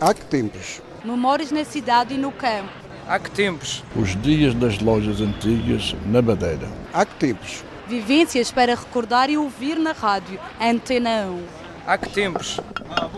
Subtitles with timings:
[0.00, 0.80] Há que tempos?
[1.04, 2.70] Memórias na cidade e no campo.
[3.06, 3.84] Há que tempos?
[3.94, 6.66] Os dias das lojas antigas na Madeira.
[6.90, 7.62] Há que tempos?
[7.86, 10.40] Vivências para recordar e ouvir na rádio.
[10.58, 11.44] Antena 1.
[11.86, 12.58] Há que tempos?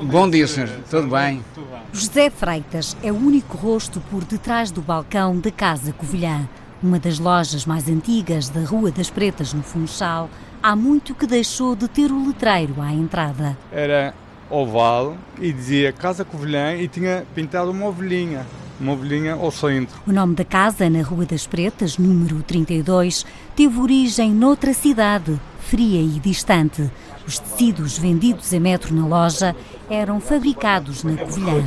[0.02, 0.70] Bom dia, senhor.
[0.90, 1.44] Tudo bem?
[1.92, 6.48] José Freitas é o único rosto por detrás do balcão da Casa Covilhã,
[6.82, 10.28] uma das lojas mais antigas da Rua das Pretas, no Funchal.
[10.60, 13.56] Há muito que deixou de ter o letreiro à entrada.
[13.70, 14.12] Era
[14.52, 18.46] oval e dizia Casa Covilhã e tinha pintado uma ovelhinha
[18.82, 19.94] uma ovelhinha ao centro.
[20.06, 26.00] O nome da casa, na Rua das Pretas, número 32, teve origem noutra cidade, fria
[26.00, 26.90] e distante.
[27.24, 29.54] Os tecidos vendidos a metro na loja
[29.92, 31.62] eram fabricados na Covilhã.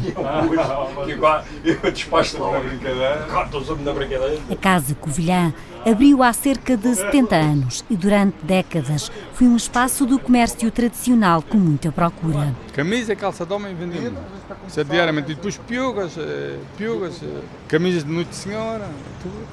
[4.49, 5.53] A Casa Covilhã
[5.85, 11.43] abriu há cerca de 70 anos e durante décadas foi um espaço do comércio tradicional
[11.43, 12.55] com muita procura.
[12.73, 14.19] Camisa e calça de homem vendíamos.
[14.67, 15.31] Isso é diariamente.
[15.31, 18.89] E depois piugas, eh, piugas, eh, camisas de noite de senhora,
[19.22, 19.47] tudo.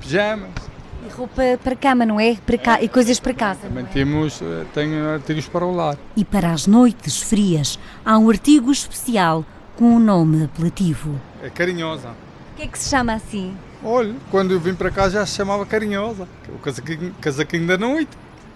[0.00, 0.67] pijamas.
[1.06, 2.36] E roupa para cama, não é?
[2.44, 3.60] Para cá, e coisas para casa.
[3.62, 5.96] Também temos, eh, tenho artigos para o lar.
[6.16, 9.44] E para as noites frias, há um artigo especial
[9.76, 11.20] com um nome apelativo.
[11.42, 12.08] É carinhosa.
[12.52, 13.54] O que é que se chama assim?
[13.82, 16.26] Olha, quando eu vim para cá já se chamava carinhosa.
[16.48, 18.10] O casaquinho, casaquinho da noite,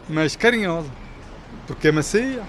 [0.09, 0.89] mas carinhosa.
[1.67, 2.43] Porque é macia.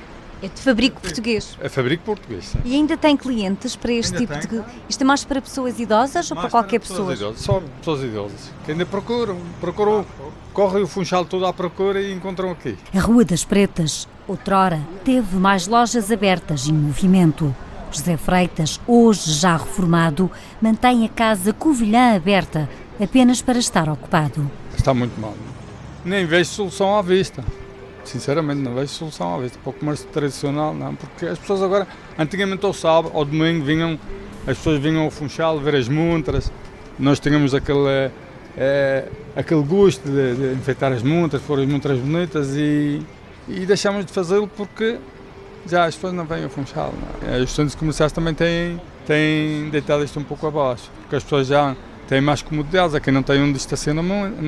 [0.43, 1.57] É de fabrico português.
[1.61, 2.43] É fabrico português.
[2.47, 2.59] Sim.
[2.65, 4.59] E ainda tem clientes para este Ainda tipo tem.
[4.59, 4.65] de.
[4.89, 7.31] Isto é mais para pessoas idosas ou Mais para qualquer pessoas pessoa?
[7.31, 8.51] idosas, Só pessoas idosas.
[8.65, 9.37] Que ainda procuram.
[9.61, 10.05] Procuram.
[10.51, 12.77] Correm o funchal todo à procura e encontram aqui.
[12.93, 17.55] A Rua das Pretas, outrora, teve mais lojas abertas em movimento.
[17.89, 20.29] José Freitas, hoje já reformado,
[20.61, 22.69] mantém a casa Covilhã aberta
[23.01, 24.51] apenas para estar ocupado.
[24.75, 25.35] Está muito mal.
[26.03, 27.43] Nem vejo solução à vista.
[28.03, 29.57] Sinceramente, não vejo solução vista.
[29.63, 30.95] Para o comércio tradicional, não.
[30.95, 31.87] Porque as pessoas agora,
[32.17, 33.99] antigamente ao sábado, ao domingo, vinham,
[34.45, 36.51] as pessoas vinham ao Funchal ver as montras.
[36.99, 38.11] Nós tínhamos aquele,
[38.57, 43.01] eh, aquele gosto de, de enfeitar as montras, pôr as montras bonitas e,
[43.47, 44.99] e deixámos de fazê-lo porque
[45.65, 46.93] já as pessoas não vêm ao Funchal.
[46.93, 47.33] Não.
[47.33, 47.41] é?
[47.41, 51.75] Os centros comerciais também têm, têm deitado isto um pouco abaixo, porque as pessoas já
[52.07, 52.95] têm mais comodidades.
[52.95, 54.01] Aqui não tem onde estaciona,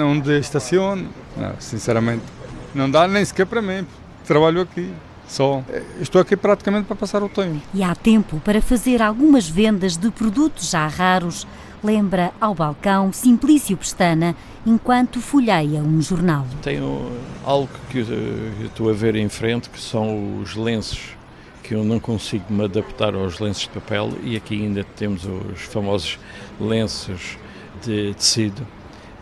[0.03, 1.05] onde estaciona.
[1.37, 2.23] Não, sinceramente,
[2.75, 3.87] não dá nem sequer para mim.
[4.25, 4.91] Trabalho aqui.
[5.27, 5.63] Só.
[5.69, 7.59] Eh, Estou aqui praticamente para passar o tempo.
[7.73, 11.47] E há tempo para fazer algumas vendas de produtos já raros,
[11.83, 16.45] lembra ao balcão Simplício Pestana, enquanto folheia um jornal.
[16.61, 17.11] Tenho
[17.43, 18.05] algo que
[18.65, 21.15] estou a ver em frente, que são os lenços,
[21.63, 25.61] que eu não consigo me adaptar aos lenços de papel e aqui ainda temos os
[25.61, 26.19] famosos
[26.59, 27.37] lenços
[27.83, 28.65] de tecido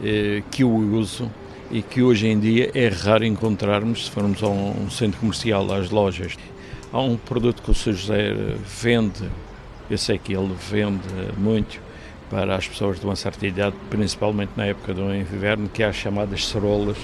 [0.04, 1.32] eh, que eu uso
[1.74, 5.90] e que hoje em dia é raro encontrarmos se formos a um centro comercial, às
[5.90, 6.38] lojas.
[6.92, 7.94] Há um produto que o Sr.
[7.94, 9.28] José vende,
[9.90, 11.02] eu sei que ele vende
[11.36, 11.82] muito
[12.30, 15.96] para as pessoas de uma certa idade, principalmente na época do inverno, que é as
[15.96, 16.98] chamadas cerolas,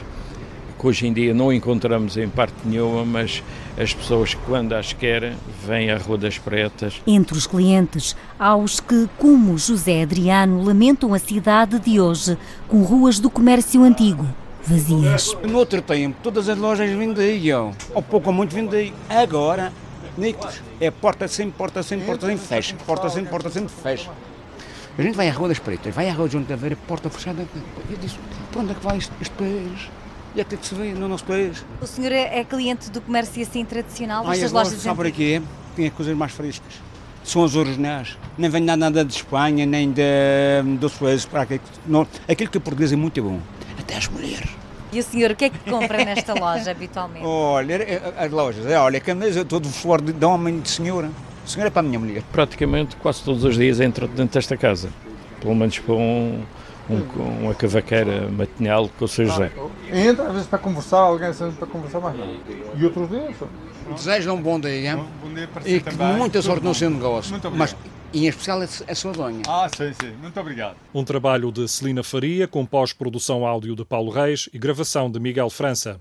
[0.79, 3.41] que hoje em dia não encontramos em parte nenhuma, mas
[3.75, 5.33] as pessoas quando as querem
[5.65, 7.01] vêm à Rua das Pretas.
[7.07, 12.37] Entre os clientes, há os que, como José Adriano, lamentam a cidade de hoje,
[12.67, 14.27] com ruas do comércio antigo
[14.63, 15.35] vazias.
[15.43, 17.73] No outro tempo, todas as lojas vendiam.
[17.93, 18.93] Ou pouco ou muito vendiam.
[19.09, 19.71] Agora,
[20.17, 22.75] Nicos, é porta sempre, porta sempre, porta sempre, fecha.
[22.85, 24.09] Porta sempre, porta sempre, fecha.
[24.97, 27.09] A gente vai à Rua das Pretas, vai à Rua de João de Aveira, porta
[27.09, 27.47] fechada.
[27.89, 28.17] Eu disse,
[28.51, 29.89] para onde é que vai este, este país?
[30.35, 31.65] E é que se vê no nosso país.
[31.81, 35.41] O senhor é cliente do comércio assim tradicional, Ai, as lojas, sabe por aqui,
[35.75, 36.73] tem coisas mais frescas.
[37.23, 38.17] São as originais.
[38.37, 40.01] Nem vem nada de Espanha, nem de,
[40.79, 41.61] dos países para aqui.
[41.85, 43.39] Não, aquilo que é português é muito bom.
[43.89, 44.49] Até as mulheres.
[44.91, 47.25] E o senhor, o que é que compra nesta loja habitualmente?
[47.25, 51.09] Olha, é- é- as lojas, é, olha, camisa todo fora de, de homem de senhora.
[51.45, 52.23] Senhora é para a minha mulher.
[52.31, 54.89] Praticamente quase todos os dias entro dentro desta casa,
[55.41, 56.43] pelo menos para um,
[56.89, 57.03] um-
[57.43, 59.25] uma cavaqueira matinal com o Sr.
[59.25, 59.51] José.
[59.91, 62.15] Entra, às vezes para conversar, alguém senta para conversar mais.
[62.75, 63.35] E outros dias?
[63.95, 67.31] Desejo um bom dia Bom dia para e que muita sorte no seu negócio.
[67.31, 67.75] Muito Mas,
[68.09, 68.25] obrigado.
[68.25, 69.41] em especial, a, a sua donha.
[69.47, 70.11] Ah, sim, sim.
[70.21, 70.75] Muito obrigado.
[70.93, 75.49] Um trabalho de Celina Faria, com pós-produção áudio de Paulo Reis e gravação de Miguel
[75.49, 75.99] França.